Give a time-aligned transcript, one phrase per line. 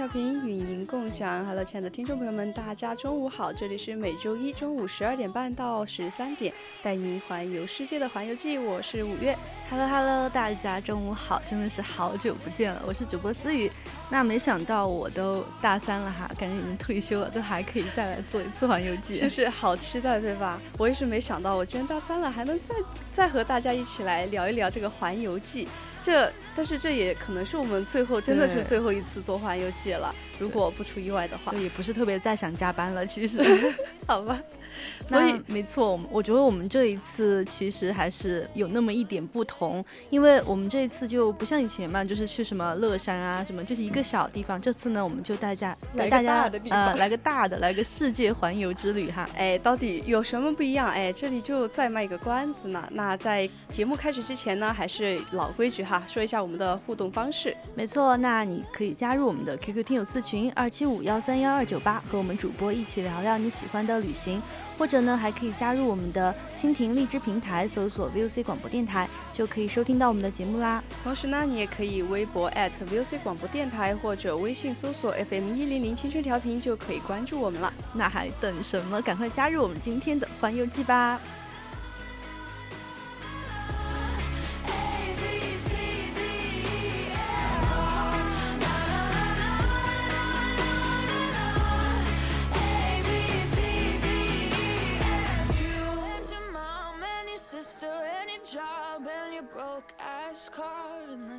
[0.00, 6.50] 调频与您共享，Hello，亲爱的听众朋友们，大家中午好，这里是每周一中午十二点半到十三点
[6.82, 9.36] 带您环游世界的环游记，我是五月。
[9.68, 13.70] Hello Hello，大家中午好，真的是好久不见了，我是主播思雨。
[14.10, 19.28] 那没想到我都大三了哈，感觉已经退休了，都还可以再来做一次环游记 就。
[19.28, 20.60] 是好期待，对吧？
[20.76, 22.74] 我也是没想到，我居然大三了，还能再
[23.12, 25.68] 再和大家一起来聊一聊这个环游记。
[26.02, 31.58] 这，但是这也可能是我们最后真的是最后一次做环游记了，如果不出意外的话就。
[31.58, 33.42] 也不是特别再想加班了，其实。
[34.08, 34.40] 好吧，
[35.06, 44.60] 所以没错，我们我觉得我们这一次其实还是有那么一点不同，因为我们这一次就不像以前嘛，就是去什么乐山啊什么，就是一个小地方。
[44.60, 49.28] 这次呢，我们就带家来大家呃 来个大的，来个世界环游之旅哈。
[49.36, 50.88] 哎，到底有什么不一样？
[50.88, 52.86] 哎，这里就再卖个关子呢。
[52.92, 57.56] 那在节目开始之前呢，还是老规矩哈，说一下我们的互动方式。
[57.74, 64.40] 没错，那你可以加入我们的 QQ 听友四群二七五幺三幺二九八，和我们主播一起聊聊你喜欢的旅行，
[64.78, 70.82] 或者呢，还可以加入我们的蜻蜓荔枝平台，搜索 VOC 广播电台，就可以收听到我们的节目啦。
[71.02, 77.72] 同时呢，你也可以微博 @VOC 广播电台或者微信搜索 FM 一零零青春调频就可以关注我们了。
[77.94, 79.00] 那还等什么？
[79.02, 81.20] 赶快加入我们今天的环游记吧！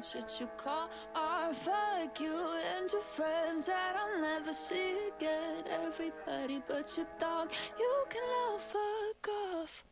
[0.02, 1.56] That you call art.
[1.56, 5.64] Fuck you and your friends that I'll never see again.
[5.86, 9.84] Everybody but your dog, you can love fuck off.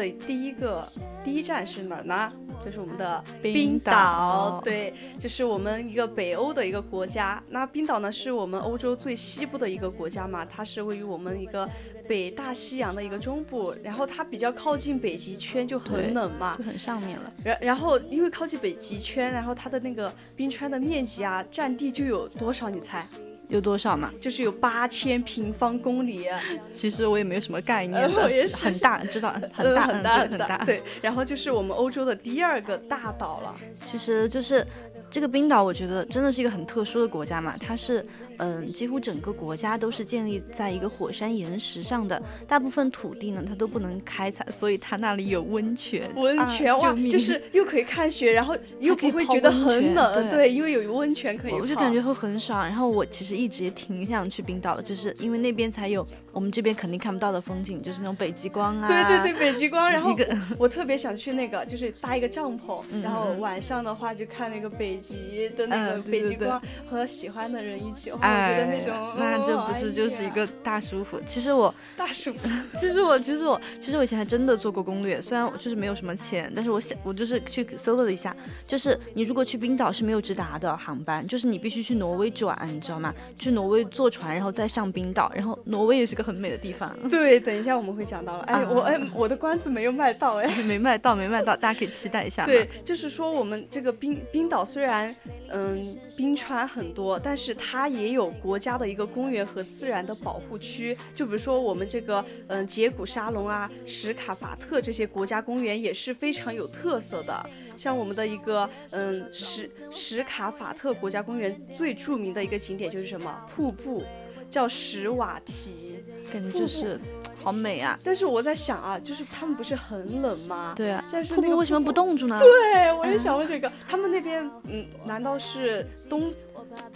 [0.00, 0.88] 的第一个
[1.22, 2.32] 第一站是哪儿呢？
[2.62, 7.42] 就是我们的冰岛，岛对，就是我们一个北欧的一个国家。
[7.48, 11.66] 那冰岛呢，是我们欧洲最西部的一个国家嘛，它是位于我们一个
[12.06, 16.64] 北大西洋的一个中部，然后它比较靠近北极圈，就很冷嘛就。
[16.64, 17.32] 很上面了。
[17.42, 22.68] 然然后因为靠近北极圈，然后它的那个冰川的面积啊，占地就有多少？
[22.68, 23.06] 你猜？
[23.50, 24.10] 有多少嘛？
[24.20, 26.26] 就是有八千平方公里。
[26.72, 30.64] 其实我也没有什么概念呃的，很大，知道很大，嗯很大很大。
[30.64, 33.54] 对，然后就是我们欧洲的第二个大岛了。
[33.84, 34.66] 其实就是
[35.10, 37.54] 这个冰岛，我觉得真的是一个很特殊的国家嘛。
[37.58, 38.06] 它是
[38.40, 46.10] 嗯，几乎整个国家都是建立在一个火山岩石上的，大部分土地呢它都不能开采，所以它那里有温泉。
[46.16, 46.74] 温泉、
[47.10, 51.58] 就是 又可以看雪，然后又不会觉得很冷，对因为有温泉可以泡。
[51.58, 58.88] 我就感觉会很爽，然后我其实一直也挺想去冰岛的，就是因为那边才有我们这边肯定看不到的风景，就是那种北极光啊。
[58.88, 59.90] 对对对，北极光。
[59.92, 60.26] 然后一个
[60.58, 68.10] 我特别想去那个，就是搭一个帐篷，嗯然后嗯晚上的话就看那个北极的那个北极光，和喜欢的人一起。
[68.12, 71.20] 哇觉得那哎种，那这哦不是就是一个大舒服？
[71.26, 72.48] 其实我 大舒服。
[72.76, 78.34] 其实我，其实我，其实我以前还真的做过攻略，虽然我就是没有什么钱，但是我想，我就是去搜了一下，
[78.66, 83.12] 就是你如果去冰岛是没有直达的航班，就是你必须去挪威转，你知道吗？
[83.38, 88.44] 去挪威坐船，然后再上冰岛，然后挪威也是个很美的地方， 对，等一下我们会讲到了。
[88.44, 90.48] 哎，我啊哎，我的关子没有卖到哎。
[90.64, 92.44] 没卖到，没卖到，大家可以期待一下。
[92.46, 95.14] 对，就是说我们这个冰冰岛虽然
[95.50, 100.96] 嗯冰川很多，但是它也有国家的一个公园和自然的保护区。
[101.14, 107.50] 就比如说我们这个嗯杰古沙龙啊、史卡法特这些国家公园也是非常有特色的。
[107.76, 114.02] 像我们的一个嗯史史卡法特国家公园最著名的一个景点就是什么瀑布，
[114.50, 115.96] 叫史瓦提。
[116.32, 117.00] 感觉就是
[117.42, 117.98] 好美啊。
[118.04, 120.74] 但是我在想啊，就是他们不是很冷吗？
[120.76, 122.38] 对啊，但是那个瀑布为什么不冻住呢？
[122.40, 126.32] 对，我也想问这个，他们那边，嗯，难道是冬，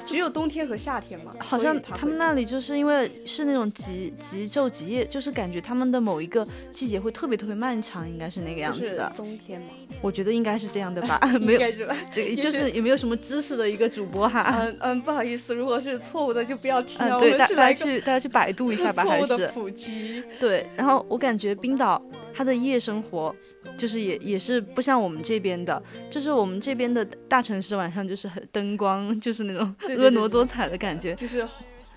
[0.04, 1.32] 只有冬天和夏天嘛？
[1.38, 9.12] 好像他们那里就是因为是那种极极昼极夜，就是感觉他们的某一个季节会特别特别漫长，应该是那个样子的。
[9.16, 9.68] 冬天嘛，
[10.02, 11.60] 我觉得应该是这样的吧， 没有
[12.10, 14.58] 就就是是也没有什么知识的一个主播哈。
[14.60, 20.22] 嗯嗯，不好意思，如果是错误的就不要听嗯，了，我对，大大们是来去大家去百度一下吧， 还是误的普及。
[20.38, 20.66] 对。
[20.76, 22.00] 然后我感觉冰岛
[22.34, 23.34] 它的夜生活
[23.76, 31.14] 就是也也是不像我们这边的，就是我们这边的大城市晚上就是很灯光，就是那种婀娜多彩的感觉。
[31.14, 31.46] 就是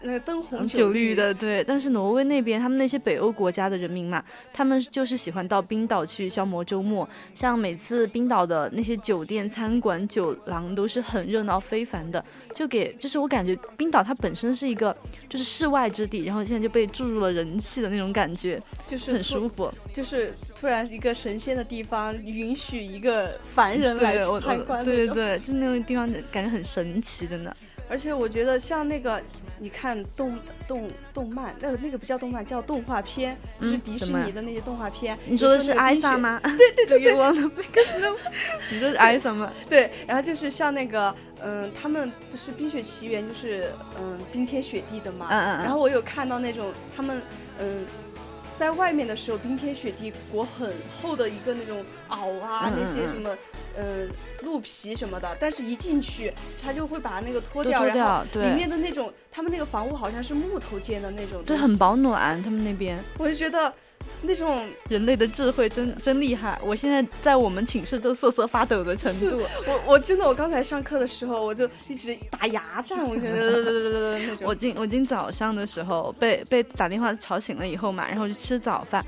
[0.08, 4.24] 那个灯红酒绿绿的，对，但是挪威那边，他们那些北欧国家的人民嘛，
[4.54, 7.08] 他们就是喜欢到冰岛去消磨周末。
[7.34, 12.24] 像每次冰岛的那些酒店、餐馆、酒廊都是很热闹非凡的，
[12.56, 14.96] 就给就是我感觉冰岛它本身是一个
[15.28, 19.70] 就是世外之地，然后现在就被注入了人气的那种感觉，就是很舒服。
[19.94, 24.14] 就是突然一个神仙的地方，允许一个凡人来
[24.86, 27.54] 对，对对，就那种地方感觉很神奇，真的。
[27.90, 29.22] 而且我觉得像那个，
[29.60, 30.38] 你看动
[30.68, 35.18] 动动漫，那个那个不叫动漫，叫动画片，就是嗯迪士尼的那些动画片。
[35.26, 36.18] 你说的是艾莎莎？
[36.18, 36.40] 吗？
[36.44, 38.16] 对对对对，忘了 because
[38.72, 39.52] 你说是艾莎吗？
[39.70, 45.28] 对，然后就是像那个，嗯，他们不是《冰雪奇缘》，就是嗯冰天雪地的嘛。
[45.30, 47.22] 嗯嗯嗯然后我有看到那种他们，
[47.60, 47.86] 嗯。
[48.58, 53.38] 在外面的时候，冰天雪地，裹很厚的一个那种袄啊，那些嗯什么，
[53.78, 54.10] 嗯，
[54.44, 55.38] 鹿皮什么的。
[55.40, 61.78] 但是，一进去，他就会把那个脱都掉，然后里面的那种，他们那个房屋好像是木头建的那种，对，很。
[61.78, 62.98] 保暖，他们那边。
[63.20, 63.72] 我就觉得
[64.24, 64.60] 那种，
[64.90, 69.42] 人类的智慧真真厉害，我现在在我们寝室都瑟瑟发抖的程度。
[69.68, 74.20] 我我真的，我刚才上课的时候，我就一直打牙战，我觉得。
[74.42, 79.06] 我今我今早上的时候被被打电话吵醒了以后嘛，然后就吃早饭，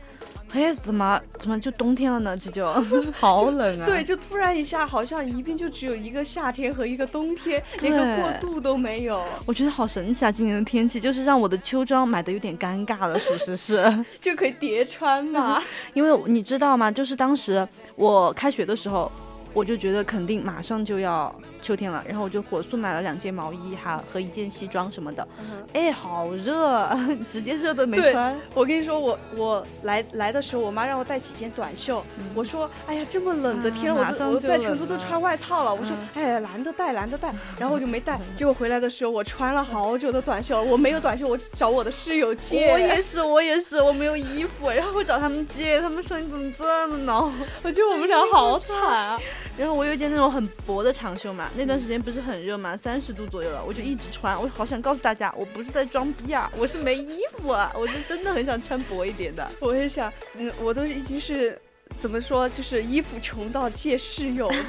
[0.53, 2.35] 哎，怎么怎么就冬天了呢？
[2.35, 2.67] 这就
[3.13, 3.85] 好冷啊！
[3.85, 10.31] 对，，就突然一下，好像宜宾就只有一个夏天和一个冬天，连个过渡都没有，我觉得好神奇啊！
[10.31, 13.83] 今年的天气就是让我的秋装买的有点尴尬了，属实是。
[14.19, 15.61] 就可以叠穿嘛。
[15.93, 16.91] 因为你知道吗？
[16.91, 19.11] 就是当时我开学的时候，
[19.53, 25.27] 我就觉得肯定马上就要秋天了，然后我就火速买了两件毛衣哈和一件西装什么的。
[25.73, 26.89] 哎，好热，
[27.27, 28.35] 直接热的没穿。
[28.53, 32.03] 我跟你说，我我来来的时候，我妈让我带几件短袖，
[32.33, 35.73] 我说，哎呀，这么冷的天，啊我都我马上在成都都穿外套了。
[35.73, 38.19] 我说，嗯哎，懒得带，懒得带，然后我就没带。
[38.35, 42.71] 结果回来的时候，我穿了好久的短袖，我没有短袖，我找我的室友借。
[42.71, 47.31] 我也是，我也是，我没有衣服，然后我找他们借，他们说你怎么这么孬？
[47.63, 49.19] 我觉得我们俩好惨啊。
[49.57, 54.39] 然后我有一件那种很薄的长袖嘛，那段时间不是很热嘛，三十度左右了，我就一直穿。
[54.39, 59.49] 我好想告诉大家，我不是在装逼啊，我是没衣服啊，我是真的很想穿薄一点的。
[59.59, 61.59] 我也想，嗯，我都已经是
[61.99, 64.51] 怎么说，就是衣服穷到借室友。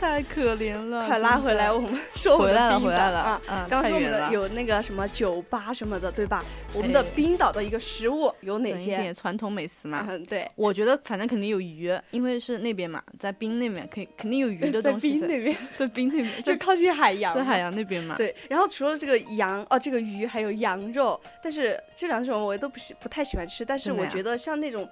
[0.00, 3.40] 太可怜了，快拉回来，我们 说我们回来了，的冰岛回来了啊。
[3.48, 4.30] 嗯，刚刚说我们的。
[4.30, 6.44] 有那个什么酒吧什么的，对吧？
[6.74, 8.96] 我们的哎冰岛的一个食物有哪些？
[8.96, 17.58] 点传统美食嘛，嗯，对，我觉得反正肯定有鱼，因为是那边嘛，在冰那边可以肯定有鱼的 东西在，冰那边， 在冰那边，就靠近海洋，在海。
[17.58, 18.16] 洋那边嘛。
[18.16, 24.86] 对，然后除了这个羊哦，这个鱼还有羊肉，但是这两种我都不是不太喜欢吃，但是我觉得像那种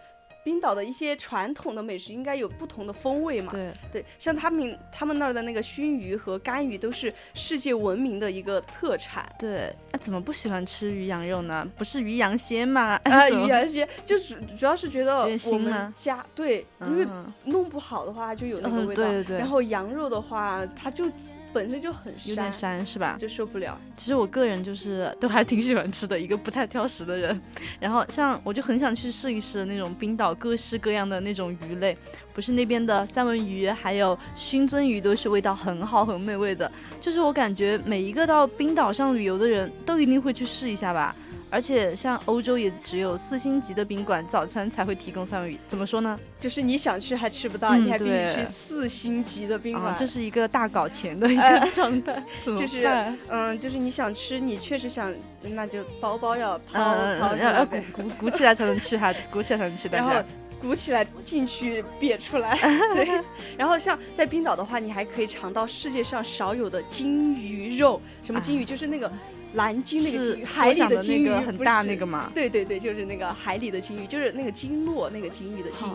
[0.45, 3.51] 冰岛的一些传统的美食应该有不同的风味嘛。
[3.51, 9.27] 对，对，像他们他们那儿的那个熏鱼和干鱼都是世界闻名的一个特产。
[9.39, 11.67] 对，那、怎么不喜欢吃鱼羊肉呢？
[11.77, 13.01] 不是鱼羊鲜吗？
[13.05, 19.03] 啊， 鱼羊鲜就主主要是觉得我们家对，因为嗯弄不好的话就有那个嗯味道。
[19.03, 21.07] 对对对然后羊肉的话，它就
[21.55, 23.17] 本身就很有点膻，膻是吧？
[23.19, 23.81] 就受不了。
[23.95, 27.41] 其实我个人就是 都还挺喜欢吃的，一个不太挑食的人。
[27.79, 31.97] 然后像我就很想去试一试那种冰岛各式各样的那种鱼类，
[32.35, 36.71] 不是那边的三文鱼，还有熏鳟鱼都是味道很好很美味的。
[37.01, 41.15] 就是我感觉每一个到冰岛上旅游的人都一定会去试一下吧。
[41.51, 46.19] 而且像欧洲也只有四星级的宾馆早餐才会提供三文鱼，怎么说呢？
[46.41, 49.87] 就是你想吃还吃不到，嗯你还必须去四星级的宾馆。
[49.93, 52.87] 啊，这是一个大搞钱的一呃个状态， 就是
[53.29, 60.13] 嗯，就是你想吃，你确实想，那就包包要掏嗯，掏出要要鼓来，鼓鼓起来才能吃哈鼓起来才能去，大然后。
[60.61, 62.57] 鼓起来进去，瘪出来。
[62.95, 63.23] 对，
[63.55, 68.01] 然后像在冰岛的话，你还可以尝到世界上少有的金鱼肉。
[68.23, 68.65] 什么金鱼？
[68.65, 69.13] 就是那个
[69.55, 75.89] 蓝鲸那个是金鱼，海里的鲸鱼，那个很大那个嘛，对对对，就是那个海里的鲸鱼，就是那个鲸落那个鲸鱼的鲸。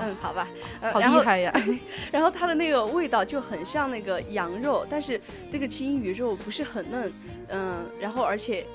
[0.00, 0.48] 嗯，好吧，
[0.80, 1.52] 呃好厉害呀！
[2.10, 7.12] 然后它的那个味道就很像那个羊肉，但是那个鲸鱼肉不是很嫩，
[7.48, 8.66] 嗯，然后而且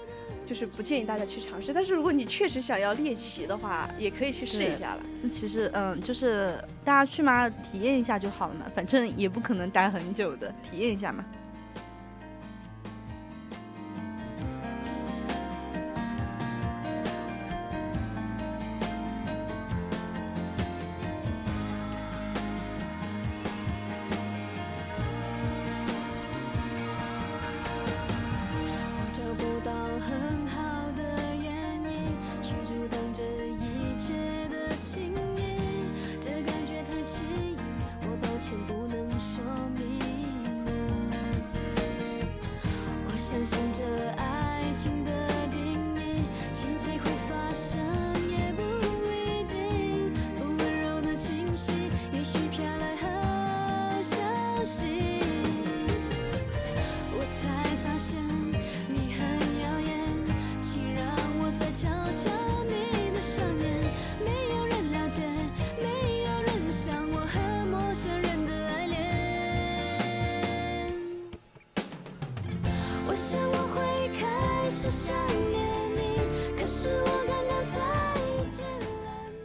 [0.45, 1.73] 就是不建议大家去尝试。
[1.73, 5.01] 但是如果你确实想要猎奇的话，也可以去试一下了。
[5.21, 6.55] 那其实嗯，就是
[6.85, 11.25] 大家去嘛，体验一下就好了嘛，反正也不可能待很久的，体验一下嘛。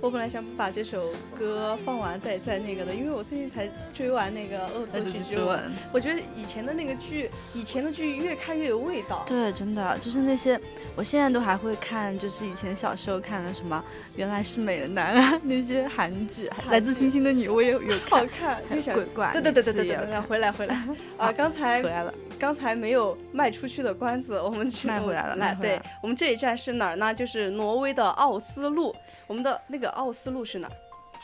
[0.04, 1.02] 我本来想把这首
[1.38, 5.58] 歌放完再再那个的，因为我最近才追完那个《恶作剧之吻》，
[5.94, 9.24] 我觉得以前的那个剧，以前的剧越看越有味道。
[9.26, 10.60] 对，真的就是那些，
[10.94, 13.82] 我现在都还会看，就是以前小时候看的什么
[14.16, 17.80] 《原来是美的男》啊， 那些韩剧，《来自星星的你》我也有
[18.10, 20.74] 好看，还有鬼怪，对对对对对对对，回来回来
[21.16, 21.32] 啊！
[21.32, 27.14] 刚才 回来了，刚才没有卖出去的关子，我们卖回来了来，对卖回来了我们这一站是哪儿呢？
[27.14, 28.94] 就是挪威的奥斯陆。
[29.26, 30.72] 我们的那个奥斯陆是哪儿？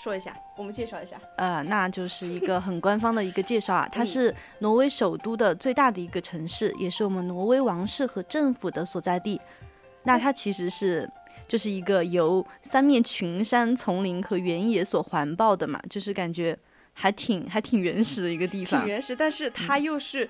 [0.02, 1.20] 说一下，我们介绍一下。
[1.36, 9.38] 呃，那就是一个很官方的一个介绍啊，它嗯是挪威首都的最大的一个城市，也是我们挪威王室和政府的所在地。
[10.04, 11.06] 那它其实是
[11.46, 16.58] 就是一个由三面群山、丛林和原野所环抱的嘛，就是感觉
[16.94, 18.80] 还挺还挺原始的一个地方。
[18.80, 20.26] 挺原始，但是它又是。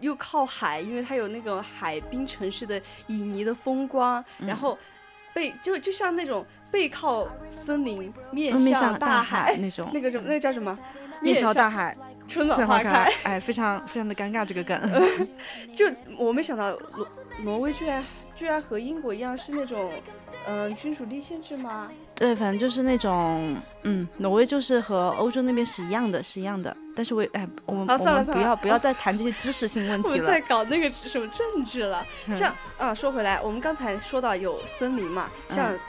[0.00, 4.78] 又靠海，因为它有那个海滨城市的旖旎的风光，嗯然后
[5.32, 10.78] 背就就像那种背靠森林，面向向大海海 那种那个什么，那个叫什么？
[11.20, 11.96] 面朝大海，
[12.28, 13.10] 春暖花开。
[13.22, 14.78] 哎，非常非常的尴尬这个梗。
[15.74, 17.08] 就我没想到挪
[17.42, 18.04] 挪威居然
[18.36, 19.92] 居然和英国一样是那种，
[20.46, 21.90] 嗯、君主立宪制吗？
[22.14, 26.76] 对，反正就是那种，嗯，挪威就是和欧洲那边是一样的，是一样的。
[26.96, 30.40] 但是我也，哎，我们、啊算了算了我们不要不要再谈这些知识性问题了我们在。
[30.42, 32.06] 搞那个什么政治了。
[32.26, 35.80] 嗯像啊，说回来，我们刚才说到有森林嘛，像嗯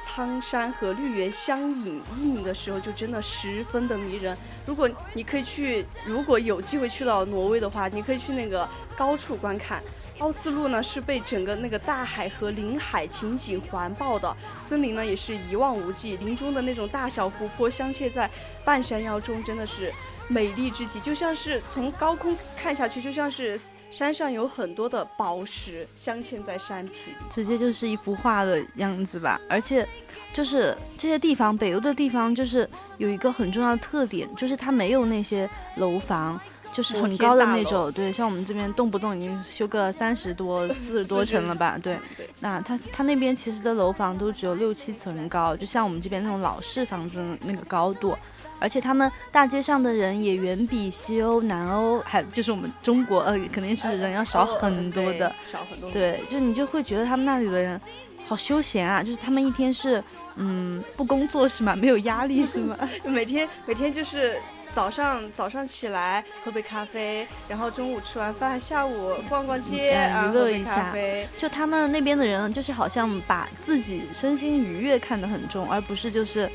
[0.00, 4.36] 苍山和绿原相映映的时候，就真的十分的迷人。
[4.64, 8.66] 如果你可以去，如果有机会去到挪威的话，你可以去那个
[8.96, 9.82] 高处观看。
[10.18, 18.28] 奥斯陆呢是被整个那个大海和林海紧紧环抱的，森林呢也是一望无际，林中的那种大小湖泊镶嵌在
[18.64, 19.92] 半山腰中，真的是
[20.28, 23.58] 美丽之极，就像是从高空看下去，就像是
[23.90, 27.16] 山上有很多的宝石镶嵌在山体里。
[27.30, 29.40] 直接就是一幅画的样子吧。
[29.48, 29.86] 而且，
[30.34, 36.38] 就是这些地方，北欧的地方，就是有一个很重要的特点，就是它没有那些楼房。
[36.72, 41.78] 就是很高的那种，对，像我们这边动不动已经修个三十多、四十多层了吧？
[41.82, 48.16] 对，对，那他他那边其实的楼房都只有六七层高，就像我们这边那种老式房子那个高度，
[48.58, 55.28] 而且他们大街上的人也远比西欧、南欧，还就是我们中国，呃，肯定是人要少很多的。
[55.28, 55.90] 对少很多。
[55.90, 57.80] 对，就你就会觉得他们那里的人
[58.26, 59.02] 好休闲啊！
[59.02, 60.02] 就是他们一天是
[60.36, 61.74] 嗯不工作是吗？
[61.74, 62.76] 没有压力是吗？
[63.04, 64.38] 每天每天就是
[64.70, 70.94] 早上早上起来喝杯咖啡，然后中午吃完饭，下午逛逛街，娱乐一下。
[71.36, 76.48] 就他们那边的人，就是好像把自己身心愉悦看得很重，而不是就是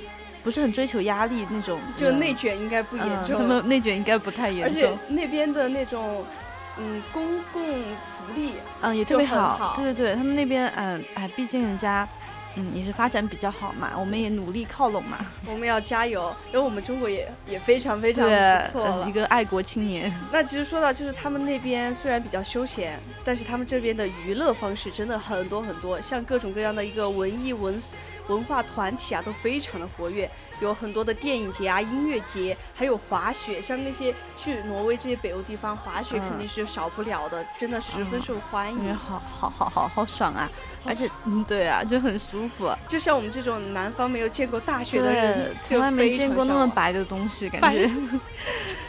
[0.44, 1.80] 不是很追求压力那种。
[1.98, 4.98] 就嗯内卷应该不严嗯重，他们内卷应该不太严重而且。
[5.14, 6.24] 那边的那种
[6.78, 12.08] 嗯公共福利，嗯，也特别好对对对，他们那边嗯哎，毕竟人家
[12.56, 15.18] 嗯也是发展比较好嘛，我们也努力靠拢嘛。
[15.46, 19.12] 我们要加油，因为我们中国也也非常非常对，不错了嗯一。
[19.12, 20.14] 个爱国青年。
[20.32, 27.82] 那其实说到就是他们那边虽然比较休闲，但是他们这边的娱乐方式真的很多很多，像各种各样的一个文艺文
[28.28, 30.30] 文化团体啊都非常的活跃，
[30.62, 38.96] 有很多的电影节啊、音乐节，还有滑雪，像那些去挪威这些北欧地方滑雪嗯肯定是少不了的，真的十分嗯受欢迎。
[38.96, 40.50] 好好好好好爽啊！
[40.88, 42.70] 而且嗯对啊，就很舒服。
[42.88, 47.90] 就像我们这种南方没有见过大雪的人从来没见过那么白的东西，感觉。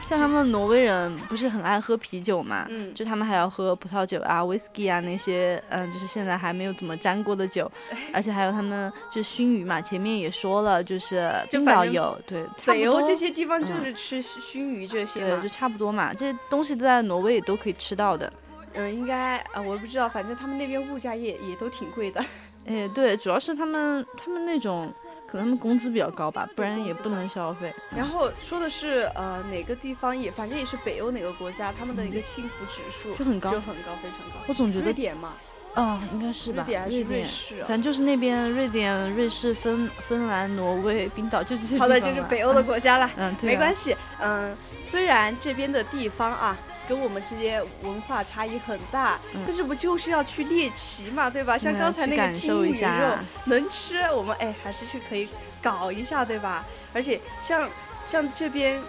[0.04, 7.70] 像他们挪威人不是很爱喝啤酒嘛，嗯就他们还要喝葡萄酒啊、whisky 啊那些，嗯，就是现在还没有怎么沾过的酒，
[8.12, 18.30] 而且还有他们就熏鱼嘛，前面也说了，就是冰岛有，对，北欧这些地方就嗯是吃熏鱼这些对，就，差不多嘛，这些东西都在挪威也都可以吃到的。
[18.74, 22.24] 嗯，应该啊、我不知道，反正他们那边物价也也都挺贵的。
[22.66, 24.92] 哎，对，主要是他们他们那种，
[25.26, 27.72] 可能他们工资比较高吧，不然也不能消费。
[27.94, 34.36] 然后说的是呃哪个地方也，反正也是北欧哪个国家，他们的一个幸福指数就很高就很高，非常高。
[34.46, 35.34] 我总觉得，瑞典嘛，
[35.74, 37.66] 哦，应该是吧，瑞典还是瑞士啊？
[37.68, 43.10] 反正就是那边瑞典、瑞士、芬芬兰、挪威、冰岛，就这些地好的，就是北欧的国家了。
[43.16, 43.34] 嗯。
[43.42, 46.56] 没关系，嗯，虽然这边的地方啊，
[46.88, 51.56] 跟我们之间文化差异很大，嗯但是不就是要去猎奇嘛，对吧？
[51.58, 55.28] 像嗯刚才那个金鱼肉能吃，我们哎还是去可以
[55.62, 56.64] 搞一下，对吧？
[56.92, 57.68] 而且像
[58.04, 58.80] 像这边。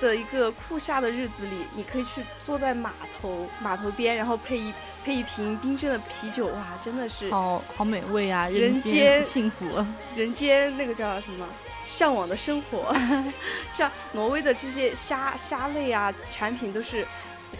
[0.00, 2.90] 的一个酷夏的日子里，你可以去坐在码
[3.22, 9.64] 头码头边，然后配一配一瓶冰镇的啤酒，哇，真的是好好美味啊，人间间幸福。
[10.16, 11.46] 人间那个叫什么？
[11.86, 12.94] 向往的生活，
[13.78, 17.06] 像挪威的这些虾虾类啊产品都是。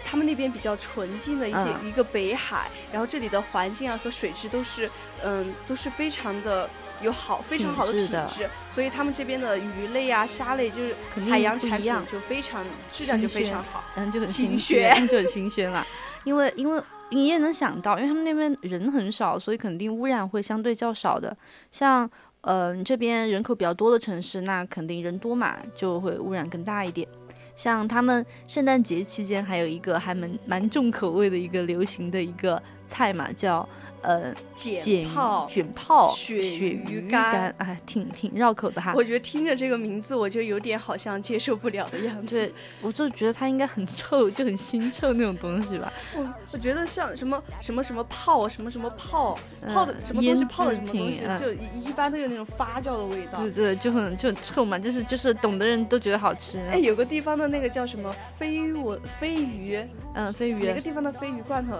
[0.05, 4.91] 他们那边比较纯净的一些、嗯一个北海，然后这里的环境啊和水质都是，
[5.23, 6.69] 嗯，都是非常的
[7.03, 10.95] 有好非常好的品品质所以他们这边的鱼类啊虾类就是
[11.29, 13.85] 海洋产品就非常质量就非常好。
[13.97, 15.87] 嗯，就很新新鲜鲜，就很新鲜啦。
[16.25, 21.37] 因为因为你也能想到，因为他们那边人很少，所以肯定污染会相对较少的。
[21.71, 27.07] 像呃这边人口比较多的城市，那肯定人多嘛，就会污染更大一点。
[27.55, 33.67] 像他们圣诞节期间还有一个还蛮蛮重口味的一个流行的一个菜嘛，叫
[34.05, 38.93] 呃碱碱泡卷泡鳕鳕鱼鱼干哎，挺挺绕口的哈。
[38.95, 42.37] 我觉得听着这个名字，我就有点好像接受不了的样子。
[42.37, 45.93] 对，我就觉得它应该很臭，就很腥臭那种东西吧。
[46.17, 49.39] 我我觉得像什么什么什么泡，什么什么泡
[49.73, 53.39] 泡的嗯什么东西泡的制什么东西就一一般都有那种发酵的味道。
[53.41, 56.59] 对对，就很就很臭嘛，就是就是懂的人都觉得好吃。
[56.71, 59.79] 哎，有个地方的那个叫什么飞蚊飞鱼，
[60.15, 61.79] 嗯，飞鱼哪个地方的飞鱼罐头？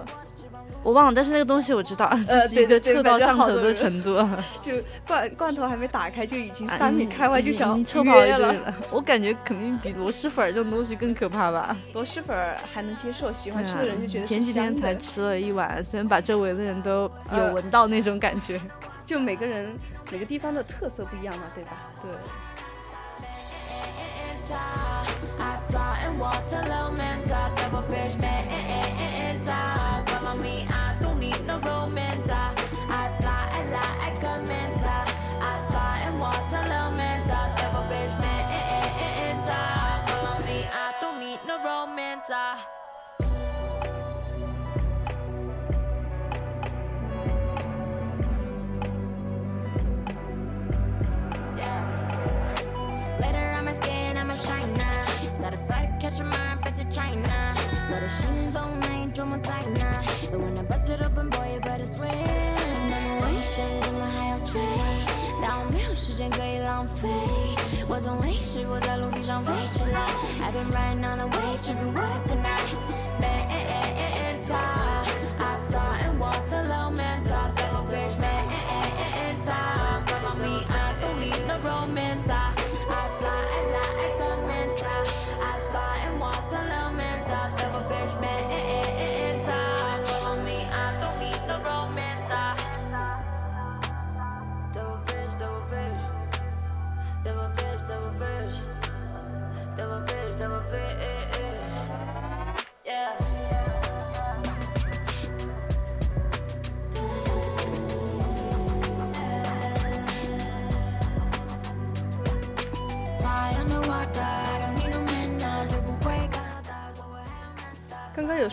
[0.83, 4.15] 我忘了，但是那个东西我知道，呃这是一个对对对臭到上头的程度。
[4.61, 4.73] 就
[5.07, 8.55] 罐罐头还没打开就已经啊三米嗯开外就想经臭跑一约了。
[8.91, 11.75] 我感觉肯定比螺蛳粉儿这种东西更可怕吧。
[11.93, 18.59] 螺蛳粉儿还能接受，喜欢吃的人就觉得前几天才吃了一碗，虽然把周围的人都有呃闻到那种感觉。
[19.05, 19.77] 就每个人
[20.11, 21.71] 每个地方的特色不一样嘛，对吧？
[22.01, 22.11] 对。
[25.37, 25.57] I
[26.97, 27.25] and
[27.55, 28.15] double fish.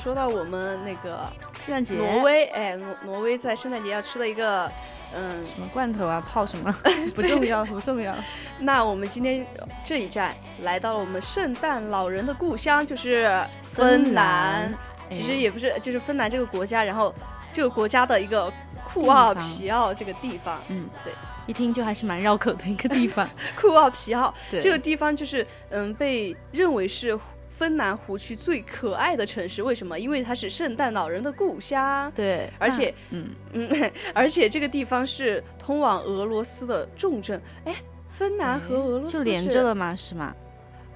[0.03, 1.31] 说到我们那个
[1.65, 4.67] 圣诞节，挪威，哎，挪挪威在圣诞节要吃的一个，
[5.15, 6.75] 嗯，什么罐头啊，泡什么
[7.15, 8.13] 不重要，不重要。
[8.59, 9.47] 那我们今天
[9.85, 13.29] 这一站来到了我们圣诞老人的故乡，就是
[13.73, 14.79] 芬芬兰兰。
[15.09, 17.15] 其实哎也不是，就是芬兰这个国家，然后
[17.53, 18.53] 这个国家的一个
[18.93, 21.13] 库奥皮奥这个地方，嗯，对，
[21.47, 23.29] 一听就还是蛮绕口的一个地方。
[23.55, 27.17] 库奥皮奥对，这个地方就是嗯被认为是
[27.63, 29.63] 芬兰湖区最可爱的城市。
[29.63, 29.97] 为什么？
[29.97, 32.11] 因为它是圣诞老人的故乡。
[32.13, 37.41] 对，而且那嗯，嗯，而且这个地方是通往俄罗斯的重镇。
[37.65, 37.77] 哎，
[38.19, 39.95] 芬兰和俄罗斯就连着了吗？
[39.95, 40.35] 是吗？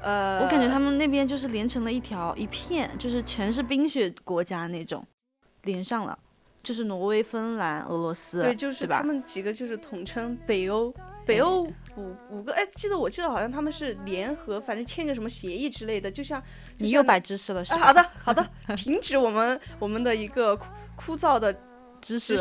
[0.03, 5.07] 呃，我感觉他们那边就是连成了一条一片，就是全是冰雪国家那种，
[5.63, 6.19] 连上了，
[6.65, 9.05] 就是挪威、芬兰、俄罗斯，对，就是他？
[9.05, 10.93] 们几个就是统称北欧。
[11.27, 11.65] 北欧
[11.97, 16.43] 五五个，哎，记得我记得好像他们是联合，反正签个什么协议之类的，就像
[16.79, 17.85] 你又摆知识了是啊，吧？
[17.87, 18.33] 好的好
[18.69, 21.55] 的，停止我们我们的一个枯枯燥的
[22.01, 22.37] 知识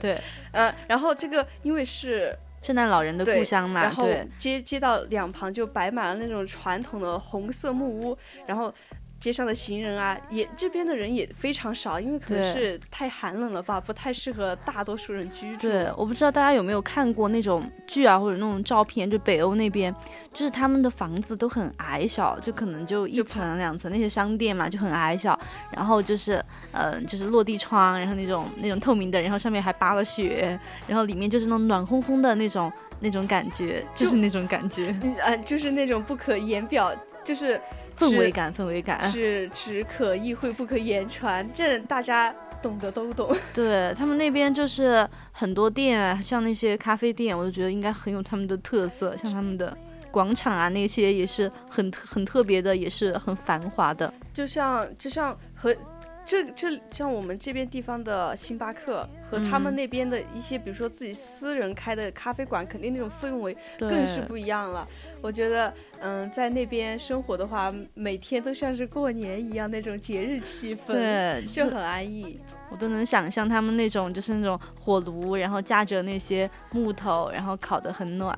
[0.00, 0.20] 对，
[0.52, 8.72] 呃，然后这个因为是圣诞老人的故乡嘛，然后对，街街道两旁就摆满了那种传统的红色木屋，然后
[9.22, 15.68] 街上的行人啊，也这边的人也非常少，因为可能是太寒冷了吧，不太适合大多数人居住。
[15.68, 19.94] 对，我不知道大家有没有看过那种剧啊，或者那种照片，就北欧那边，
[20.34, 25.38] 就是他们的房子都很矮小，就可能就一层两层，那些商店嘛就很矮小，
[25.70, 30.58] 然后就是呃就是落地窗，然后那种那种透明的，然后上面还扒了雪，
[30.88, 37.60] 然后里面就是那种暖烘烘的那种那种感觉，就就是那种感觉，嗯，呃，就是那种不可言表，就是
[38.02, 39.10] 氛围感，氛围感。
[39.10, 43.34] 是只可意会不可言传，这大家懂得都懂。
[43.54, 49.76] 对他们那边就是很多店啊，像那些咖啡店，我都觉得应该很有他们的特色，像他们的
[50.10, 54.12] 广场啊那些也是很特很特别的，也是很繁华的。
[54.32, 55.74] 就像就像和
[56.24, 64.86] 这这像我们这边地方的星巴克和他们嗯那边的一些，比如说自己私人开的咖啡馆，肯定那种氛围，更是不一样了。
[65.20, 72.38] 我觉得，嗯，在那边生活的话，每天都像是过年一样那种节日气氛，，对，就很安逸。
[72.70, 78.34] 我都能想象他们那种就是那种火炉，然后架着那些木头，然后烤得很暖。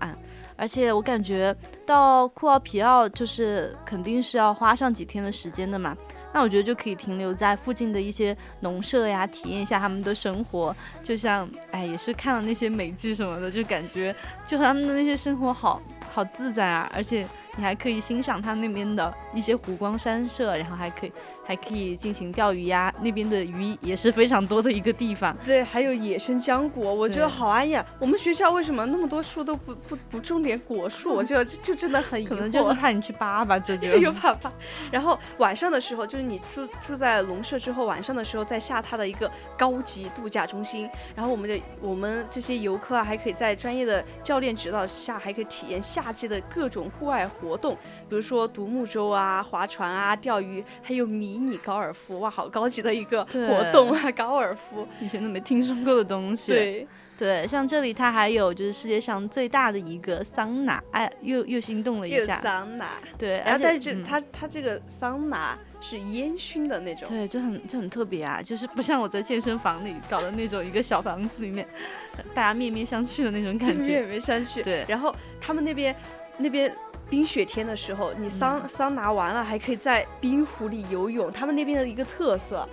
[0.57, 5.97] 而且我感觉到库奥皮奥就是肯定是要花上几天的时间的嘛，
[6.35, 10.75] 那我觉得就可以停留在附近的一些农舍呀，体验一下他们的生活。
[11.01, 15.81] 就像哎，也是看了那些美剧什么的，就感觉就和他们的那些生活好
[16.13, 17.25] 好自在啊，而且
[17.57, 21.13] 你还可以欣赏他那边的一些湖光山色，然后还可以
[21.45, 25.37] 还可以进行钓鱼呀，那边的鱼也是非常多的一个地方。
[25.45, 27.85] 对，还有野生浆果，我觉得好安逸啊。
[27.99, 31.13] 我们学校为什么那么多树都不不不种点果树？
[31.15, 32.31] 我就就就真的很疑惑。
[32.31, 34.51] 可能就是怕你去扒 吧，这就有怕怕。
[34.91, 40.89] 然后晚上的时候，就是你住住在农舍之后，晚上的时候再下它的一个高级度假中心。
[41.15, 47.75] 然后我们的我们这些游客啊，还可以在专业的教练指导下，还可以体验夏季的各种户外活动，
[48.09, 54.11] 比如说独木舟啊、划船啊、钓鱼，还有迷你高尔夫，哇，好高级的一个活动啊！
[54.13, 56.53] 高尔夫，以前都没听说过的东西。
[56.53, 62.41] 对，对，像这里它还有就是世界上最大的一个桑拿，哎，又又心动了一下。
[62.41, 62.91] 桑拿。
[63.19, 71.67] 对，然后，但是、嗯它它这个桑拿是烟熏的那种，对，就很就很特别啊，就是不像我在健身房里搞的那种一个小房子里面，
[72.35, 74.63] 大家面面相觑的那种感觉，面面相觑。
[74.65, 75.95] 对然后他们那边
[76.39, 76.75] 那边
[77.11, 82.69] 冰雪天的时候，你桑、嗯桑拿完了还可以在冰湖里游泳，他们那边的一个特色。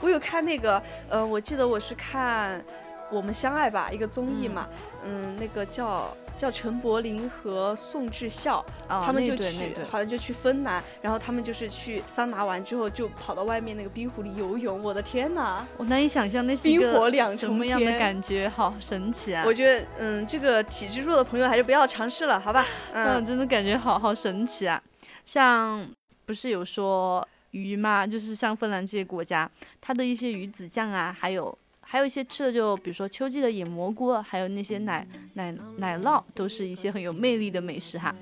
[0.00, 2.60] 我有看那个，呃，我记得我是看
[3.10, 4.68] 《我们相爱吧》一个综艺嘛，
[5.04, 15.66] 嗯那个叫叫陈柏霖和宋智孝，哦他们就去好像就去芬兰，然后他们就是去桑拿完之后就跑到外面那个冰湖里游泳，我的天呐！
[15.76, 19.42] 我难以想象那是一冰火个两重什么样的感觉，好神奇啊！
[19.44, 22.64] 我觉得，嗯，这个体质弱的朋友还是不要尝试了，好吧？
[22.92, 24.80] 嗯，嗯，真的感觉好好神奇啊！
[25.24, 25.84] 像
[26.24, 31.56] 不是有说鱼嘛，就是像芬兰这些国家，它的一些鱼子酱啊，还有
[31.90, 38.14] 还有一些吃的，就比如说秋季的野蘑菇，还有那些奶奶奶酪，都是一些很有魅力的美食哈。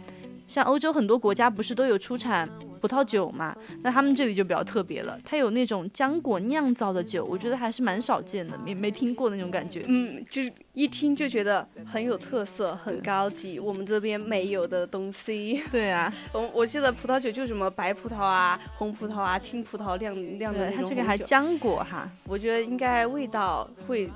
[0.46, 2.48] 像欧洲很多国家不是都有出产
[2.80, 3.56] 葡萄酒嘛？
[3.82, 9.84] 那他们这里就比较特别了，它有那种浆果酿造的酒，我觉得还是蛮少见的，没没听过那种感觉。
[9.86, 15.62] 嗯，就是一听就觉得很有特色，很高级，我们这边没有的东西。
[15.72, 22.08] 对啊， 我我记得葡萄酒就什么白葡萄啊、红葡萄啊、青葡萄酿酿的它这个还浆果哈。
[22.26, 24.10] 我觉得应该味道会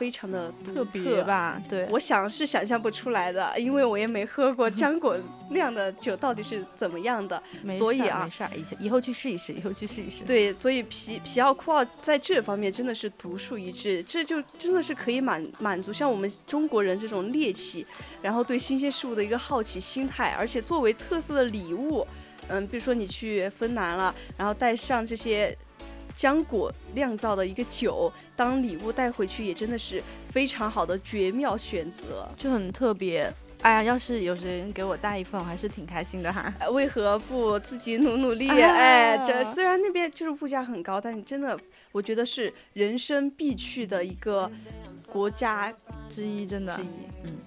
[0.00, 1.60] 非常的独特别吧？
[1.68, 5.14] 对，我想是想象不出来的，因为我也没喝过 浆果
[5.50, 7.42] 酿的酒到底是怎么样的，
[7.78, 10.24] 所以啊，没事儿，以以后去试一试，以后去试一试。
[10.24, 17.86] 对，所以皮皮奥库奥在这方面真的是独树一帜，这就真的是可以满满足像我们中国人这种猎奇，
[18.22, 22.06] 然后对新鲜事物的一个好奇心态，而且作为特色的礼物，
[22.48, 25.54] 嗯，比如说你去芬兰了，然后带上这些。
[26.20, 33.32] 浆果酿造的一个酒，当礼物带回去也真的是非常好的绝妙选择，就很特别。
[33.62, 36.52] 哎呀，要是有人给我带一份，我还是挺开心的哈。
[36.72, 38.50] 为何不自己努努力？
[38.50, 41.58] 哎，这虽然那边就是物价很高，但你真的，
[41.90, 44.50] 我觉得是人生必去的一个
[45.10, 45.74] 国家
[46.10, 46.78] 之一，真的。
[47.24, 47.38] 嗯。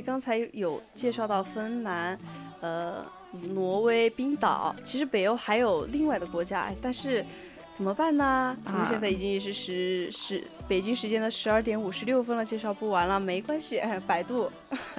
[0.00, 2.18] 哎，刚才有介绍到芬兰，
[2.62, 3.04] 呃，
[3.52, 7.22] 挪威、冰岛，其实北欧还有另外的国家，但是。
[7.72, 8.54] 怎么办呢？
[8.66, 14.50] 我们现在已经是十十北京时间的十二点五十六分了，介绍不完了，没关系，哎百度。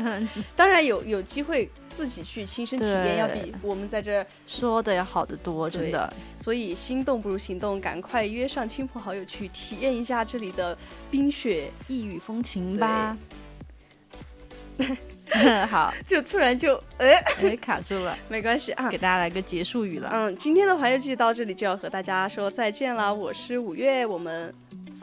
[0.55, 6.11] 当然有有机会自己去亲身体验，要比我们在这说的要好得多，真的。
[6.39, 10.75] 所以心动不如行动，赶快约上亲朋好友去体验一下这里的
[11.11, 13.15] 冰雪异域风情吧。
[15.69, 20.09] 好，就突然就哎哎卡住了， 没关系啊，给大家来个结束语了。
[20.11, 23.13] 嗯，今天的环游记到这里就要和大家说再见了。
[23.13, 24.53] 我是五月，我们，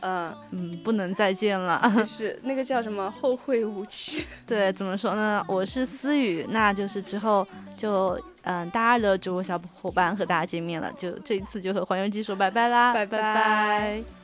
[0.03, 4.27] 嗯嗯，不能再见了，就是那个叫什么后会无期。
[4.47, 5.43] 对，怎么说呢？
[5.49, 14.18] 我是思雨，那就是之后就嗯，大二的主播小伙伴和大家见面了，就这一次就和环游记说拜拜啦，拜拜。